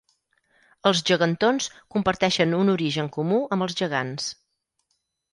Els 0.91 1.01
gegantons 1.09 1.67
comparteixen 1.95 2.55
un 2.59 2.73
origen 2.73 3.11
comú 3.19 3.37
amb 3.57 3.67
els 3.67 3.77
gegants. 3.83 4.31